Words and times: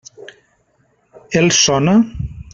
Els 1.43 1.61
sona? 1.69 1.95